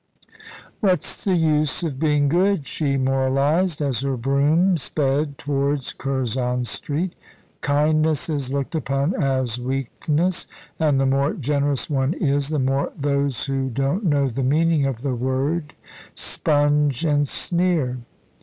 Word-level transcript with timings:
"What's 0.79 1.23
the 1.23 1.35
use 1.35 1.83
of 1.83 1.99
being 1.99 2.27
good?" 2.27 2.65
she 2.65 2.97
moralised, 2.97 3.81
as 3.83 3.99
her 3.99 4.17
brougham 4.17 4.75
sped 4.77 5.37
towards 5.37 5.93
Curzon 5.93 6.63
Street. 6.65 7.13
"Kindness 7.61 8.27
is 8.27 8.51
looked 8.51 8.73
upon 8.73 9.13
as 9.23 9.59
weakness, 9.59 10.47
and 10.79 10.99
the 10.99 11.05
more 11.05 11.33
generous 11.35 11.87
one 11.87 12.15
is, 12.15 12.49
the 12.49 12.57
more 12.57 12.91
those 12.97 13.43
who 13.45 13.69
don't 13.69 14.03
know 14.03 14.27
the 14.27 14.41
meaning 14.41 14.87
of 14.87 15.03
the 15.03 15.13
word 15.13 15.75
sponge 16.15 17.05
and 17.05 17.27
sneer. 17.27 17.99